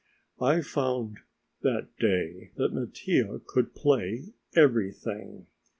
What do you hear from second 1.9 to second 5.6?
day that Mattia could play everything.